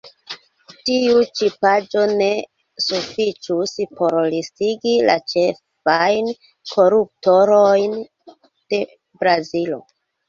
[0.89, 2.29] Tiu ĉi paĝo ne
[2.85, 6.33] sufiĉus por listigi la ĉefajn
[6.73, 7.97] koruptulojn
[8.49, 8.85] de
[9.23, 9.81] Brazilo.